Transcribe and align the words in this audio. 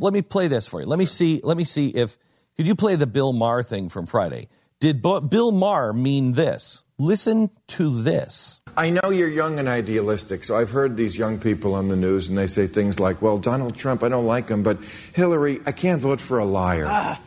Let 0.00 0.12
me 0.12 0.22
play 0.22 0.48
this 0.48 0.66
for 0.66 0.80
you. 0.80 0.86
Let 0.86 0.98
me 0.98 1.06
see. 1.06 1.40
Let 1.42 1.56
me 1.56 1.64
see 1.64 1.88
if 1.88 2.16
could 2.56 2.66
you 2.66 2.74
play 2.74 2.96
the 2.96 3.06
Bill 3.06 3.32
Maher 3.32 3.62
thing 3.62 3.88
from 3.88 4.06
Friday? 4.06 4.48
Did 4.80 5.00
Bo- 5.02 5.20
Bill 5.20 5.52
Maher 5.52 5.92
mean 5.92 6.32
this? 6.32 6.84
Listen 6.98 7.50
to 7.68 8.02
this. 8.02 8.60
I 8.76 8.90
know 8.90 9.10
you're 9.10 9.28
young 9.28 9.58
and 9.58 9.68
idealistic, 9.68 10.44
so 10.44 10.56
I've 10.56 10.70
heard 10.70 10.96
these 10.96 11.16
young 11.16 11.38
people 11.38 11.74
on 11.74 11.88
the 11.88 11.96
news 11.96 12.28
and 12.28 12.36
they 12.36 12.46
say 12.46 12.66
things 12.66 13.00
like, 13.00 13.22
well, 13.22 13.38
Donald 13.38 13.76
Trump, 13.76 14.02
I 14.02 14.10
don't 14.10 14.26
like 14.26 14.48
him, 14.48 14.62
but 14.62 14.82
Hillary, 15.14 15.60
I 15.64 15.72
can't 15.72 16.00
vote 16.00 16.20
for 16.20 16.38
a 16.38 16.44
liar. 16.44 16.86
Ah. 16.88 17.20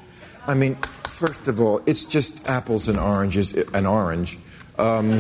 I 0.46 0.54
mean, 0.54 0.76
first 1.08 1.48
of 1.48 1.60
all, 1.60 1.82
it's 1.88 2.06
just 2.06 2.48
apples 2.48 2.88
and 2.88 3.00
oranges, 3.00 3.54
an 3.54 3.88
orange. 3.88 4.38
Um, 4.80 5.20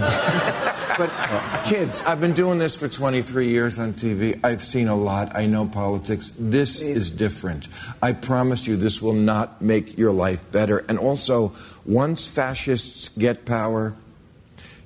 but 0.97 1.63
kids, 1.65 2.01
I've 2.03 2.21
been 2.21 2.33
doing 2.33 2.59
this 2.59 2.75
for 2.75 2.87
23 2.87 3.49
years 3.49 3.77
on 3.77 3.93
TV. 3.93 4.39
I've 4.43 4.63
seen 4.63 4.87
a 4.87 4.95
lot. 4.95 5.35
I 5.35 5.47
know 5.47 5.65
politics. 5.65 6.31
This 6.39 6.81
is 6.81 7.11
different. 7.11 7.67
I 8.01 8.13
promise 8.13 8.67
you, 8.67 8.77
this 8.77 9.01
will 9.01 9.13
not 9.13 9.61
make 9.61 9.97
your 9.97 10.13
life 10.13 10.49
better. 10.51 10.79
And 10.87 10.97
also, 10.97 11.53
once 11.85 12.25
fascists 12.25 13.09
get 13.17 13.45
power, 13.45 13.95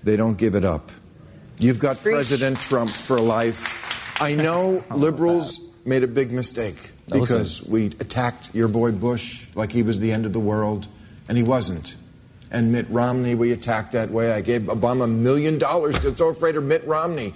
they 0.04 0.18
don't 0.18 0.38
give 0.38 0.56
it 0.56 0.66
up. 0.66 0.92
You've 1.60 1.80
got 1.80 2.02
President 2.02 2.60
Trump 2.60 2.90
for 2.90 3.20
life. 3.20 4.20
I 4.20 4.34
know 4.34 4.84
liberals 4.92 5.60
made 5.86 6.04
a 6.04 6.08
big 6.08 6.32
mistake 6.32 6.92
because 7.12 7.66
we 7.68 7.88
attacked 8.00 8.56
your 8.56 8.68
boy 8.68 8.92
Bush 8.92 9.46
like 9.54 9.72
he 9.72 9.84
was 9.84 10.00
the 10.00 10.12
end 10.12 10.26
of 10.26 10.34
the 10.34 10.40
world, 10.40 10.88
and 11.30 11.38
he 11.38 11.44
wasn't. 11.44 11.96
And 12.54 12.72
Mitt 12.72 12.86
Romney, 12.90 13.34
we 13.36 13.52
attacked 13.52 13.92
that 13.94 14.12
way. 14.12 14.32
I 14.32 14.42
gave 14.42 14.64
Obama 14.64 15.06
a 15.06 15.08
million 15.08 15.58
dollars 15.58 15.98
to 16.00 16.16
so 16.16 16.30
afraid 16.30 16.56
of 16.56 16.64
Mitt 16.64 16.86
Romney. 16.86 17.34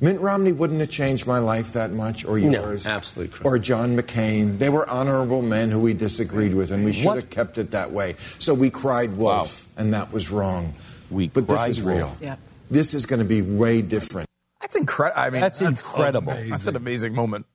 Mitt 0.00 0.18
Romney 0.20 0.52
wouldn't 0.52 0.80
have 0.80 0.90
changed 0.90 1.26
my 1.26 1.38
life 1.38 1.72
that 1.72 1.90
much, 1.90 2.24
or 2.24 2.38
yours, 2.38 2.86
absolutely 2.86 3.30
correct. 3.32 3.44
or 3.46 3.58
John 3.58 3.96
McCain. 3.96 4.56
They 4.58 4.68
were 4.70 4.88
honorable 4.88 5.42
men 5.42 5.70
who 5.70 5.80
we 5.80 5.92
disagreed 5.92 6.54
with, 6.54 6.70
and 6.70 6.84
we 6.84 6.92
should 6.92 7.06
What? 7.06 7.16
have 7.16 7.30
kept 7.30 7.58
it 7.58 7.72
that 7.72 7.90
way. 7.90 8.14
So 8.38 8.54
we 8.54 8.70
cried 8.70 9.16
wolf, 9.16 9.66
and 9.76 9.92
that 9.94 10.12
was 10.12 10.30
wrong. 10.30 10.72
We 11.10 11.28
but 11.28 11.48
this 11.48 11.66
is 11.68 11.82
real. 11.82 12.16
Yeah. 12.20 12.36
This 12.68 12.94
is 12.94 13.06
going 13.06 13.18
to 13.18 13.24
be 13.24 13.42
way 13.42 13.82
different. 13.82 14.28
That's 14.60 14.76
incredible. 14.76 15.20
I 15.20 15.30
mean, 15.30 15.40
That's 15.40 15.60
incredible. 15.62 16.32
That's 16.48 16.66
an 16.68 16.76
amazing 16.76 17.14
moment. 17.14 17.46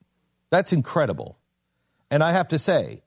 That's 0.50 0.74
incredible. 0.74 1.38
And 2.12 2.22
I 2.24 2.34
have 2.34 2.50
to 2.50 2.60
say, 2.60 3.04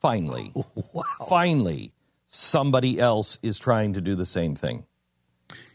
finally, 0.00 0.52
finally, 1.28 1.92
somebody 2.28 3.00
else 3.00 3.38
is 3.42 3.58
trying 3.58 3.94
to 3.94 4.00
do 4.00 4.14
the 4.14 4.26
same 4.26 4.54
thing. 4.54 4.84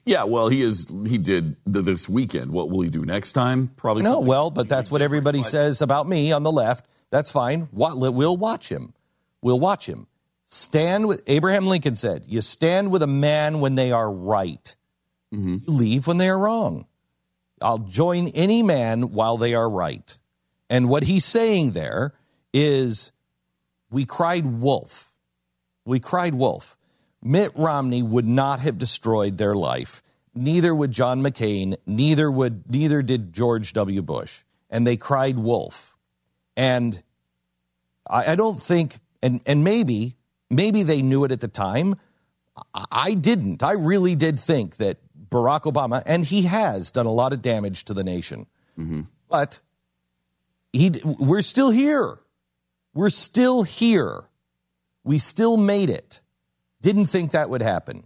Yeah, 0.05 0.23
well, 0.25 0.49
he 0.49 0.61
is. 0.61 0.87
He 1.05 1.17
did 1.17 1.55
th- 1.71 1.85
this 1.85 2.09
weekend. 2.09 2.51
What 2.51 2.69
will 2.69 2.81
he 2.81 2.89
do 2.89 3.05
next 3.05 3.31
time? 3.31 3.71
Probably. 3.75 4.03
No, 4.03 4.19
well, 4.19 4.49
but 4.49 4.69
that's 4.69 4.91
what 4.91 5.01
everybody 5.01 5.43
says 5.43 5.81
about 5.81 6.07
me 6.07 6.31
on 6.31 6.43
the 6.43 6.51
left. 6.51 6.85
That's 7.09 7.31
fine. 7.31 7.69
What, 7.71 7.97
we'll 7.97 8.37
watch 8.37 8.69
him. 8.69 8.93
We'll 9.41 9.59
watch 9.59 9.87
him. 9.87 10.07
Stand 10.45 11.07
with 11.07 11.23
Abraham 11.27 11.67
Lincoln 11.67 11.95
said, 11.95 12.25
"You 12.27 12.41
stand 12.41 12.91
with 12.91 13.01
a 13.01 13.07
man 13.07 13.59
when 13.61 13.75
they 13.75 13.91
are 13.91 14.11
right. 14.11 14.75
Mm-hmm. 15.33 15.57
You 15.65 15.73
leave 15.73 16.05
when 16.05 16.17
they 16.17 16.29
are 16.29 16.37
wrong. 16.37 16.85
I'll 17.61 17.79
join 17.79 18.27
any 18.29 18.61
man 18.61 19.13
while 19.13 19.37
they 19.37 19.53
are 19.53 19.69
right." 19.69 20.17
And 20.69 20.89
what 20.89 21.03
he's 21.03 21.23
saying 21.23 21.71
there 21.71 22.13
is, 22.53 23.11
we 23.89 24.05
cried 24.05 24.45
wolf. 24.45 25.12
We 25.85 25.99
cried 25.99 26.35
wolf. 26.35 26.77
Mitt 27.21 27.51
Romney 27.55 28.03
would 28.03 28.27
not 28.27 28.59
have 28.59 28.77
destroyed 28.77 29.37
their 29.37 29.55
life. 29.55 30.03
Neither 30.35 30.73
would 30.73 30.91
John 30.91 31.21
McCain. 31.21 31.75
Neither 31.85 32.29
would. 32.29 32.69
Neither 32.69 33.01
did 33.01 33.33
George 33.33 33.73
W. 33.73 34.01
Bush. 34.01 34.43
And 34.69 34.85
they 34.85 34.97
cried 34.97 35.37
wolf. 35.37 35.95
And 36.57 37.01
I, 38.07 38.33
I 38.33 38.35
don't 38.35 38.61
think. 38.61 38.99
And 39.21 39.41
and 39.45 39.63
maybe 39.63 40.15
maybe 40.49 40.83
they 40.83 41.01
knew 41.01 41.23
it 41.23 41.31
at 41.31 41.39
the 41.39 41.47
time. 41.47 41.95
I, 42.73 42.85
I 42.91 43.13
didn't. 43.13 43.63
I 43.63 43.73
really 43.73 44.15
did 44.15 44.39
think 44.39 44.77
that 44.77 44.97
Barack 45.29 45.63
Obama, 45.63 46.03
and 46.05 46.23
he 46.25 46.43
has 46.43 46.91
done 46.91 47.05
a 47.05 47.11
lot 47.11 47.33
of 47.33 47.41
damage 47.41 47.85
to 47.85 47.93
the 47.93 48.03
nation. 48.03 48.47
Mm-hmm. 48.77 49.01
But 49.29 49.61
he, 50.71 50.91
we're 51.03 51.41
still 51.41 51.71
here. 51.71 52.19
We're 52.93 53.09
still 53.09 53.63
here. 53.63 54.25
We 55.03 55.19
still 55.19 55.57
made 55.57 55.89
it. 55.89 56.21
Didn't 56.81 57.05
think 57.05 57.31
that 57.31 57.49
would 57.49 57.61
happen. 57.61 58.05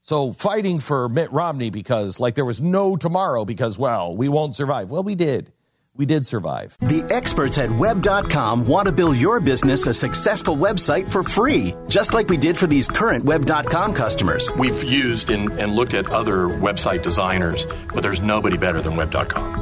So 0.00 0.32
fighting 0.32 0.80
for 0.80 1.08
Mitt 1.08 1.32
Romney 1.32 1.70
because, 1.70 2.18
like, 2.18 2.34
there 2.34 2.44
was 2.44 2.60
no 2.60 2.96
tomorrow 2.96 3.44
because, 3.44 3.78
well, 3.78 4.16
we 4.16 4.28
won't 4.28 4.56
survive. 4.56 4.90
Well, 4.90 5.04
we 5.04 5.14
did. 5.14 5.52
We 5.94 6.06
did 6.06 6.26
survive. 6.26 6.76
The 6.80 7.04
experts 7.10 7.58
at 7.58 7.70
web.com 7.70 8.66
want 8.66 8.86
to 8.86 8.92
build 8.92 9.16
your 9.16 9.40
business 9.40 9.86
a 9.86 9.92
successful 9.92 10.56
website 10.56 11.08
for 11.08 11.22
free, 11.22 11.74
just 11.86 12.14
like 12.14 12.28
we 12.28 12.38
did 12.38 12.56
for 12.56 12.66
these 12.66 12.88
current 12.88 13.24
web.com 13.24 13.92
customers. 13.92 14.50
We've 14.58 14.82
used 14.82 15.30
and, 15.30 15.52
and 15.60 15.74
looked 15.74 15.94
at 15.94 16.06
other 16.08 16.48
website 16.48 17.02
designers, 17.02 17.66
but 17.92 18.02
there's 18.02 18.22
nobody 18.22 18.56
better 18.56 18.80
than 18.80 18.96
Web.com. 18.96 19.61